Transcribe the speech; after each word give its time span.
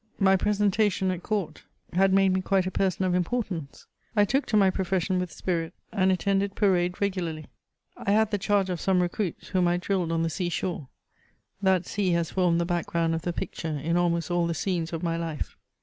My 0.17 0.35
presentation 0.35 1.11
at 1.11 1.21
court 1.21 1.61
had 1.93 2.11
made 2.11 2.33
me 2.33 2.41
quite 2.41 2.65
a 2.65 2.71
person 2.71 3.05
of 3.05 3.13
importance. 3.13 3.85
I 4.15 4.25
took 4.25 4.47
to 4.47 4.57
my 4.57 4.71
profession 4.71 5.19
with 5.19 5.31
spirit, 5.31 5.75
and 5.91 6.11
attended 6.11 6.55
parade 6.55 6.99
regularly. 6.99 7.45
I 7.95 8.09
had 8.13 8.31
the 8.31 8.39
charge 8.39 8.71
of 8.71 8.81
some 8.81 8.99
regjiiits, 8.99 9.49
whom 9.49 9.67
I 9.67 9.77
drilled 9.77 10.11
on 10.11 10.23
the 10.23 10.29
sea 10.31 10.49
shore; 10.49 10.87
that 11.61 11.85
sea 11.85 12.13
has 12.13 12.31
formed 12.31 12.59
the 12.59 12.65
background 12.65 13.13
of 13.13 13.21
the 13.21 13.31
picture 13.31 13.77
in 13.77 13.95
almost 13.95 14.31
aU 14.31 14.47
the 14.47 14.55
scenes 14.55 14.91
of 14.91 15.03
my 15.03 15.19
hfe. 15.19 15.53